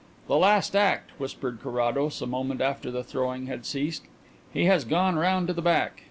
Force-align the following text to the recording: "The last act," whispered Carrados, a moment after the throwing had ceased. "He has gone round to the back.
"The 0.27 0.35
last 0.35 0.75
act," 0.75 1.11
whispered 1.19 1.59
Carrados, 1.61 2.23
a 2.23 2.25
moment 2.25 2.59
after 2.59 2.89
the 2.89 3.03
throwing 3.03 3.45
had 3.45 3.67
ceased. 3.67 4.01
"He 4.51 4.65
has 4.65 4.83
gone 4.83 5.15
round 5.15 5.45
to 5.45 5.53
the 5.53 5.61
back. 5.61 5.97